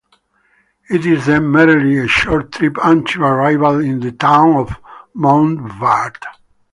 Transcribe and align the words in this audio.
It 0.89 1.05
is 1.05 1.27
then 1.27 1.51
merely 1.51 1.99
a 1.99 2.07
short 2.07 2.53
trip 2.53 2.75
until 2.83 3.21
arrival 3.23 3.77
in 3.79 3.99
the 3.99 4.11
town 4.11 4.55
of 4.55 4.71
Montbard. 5.15 6.17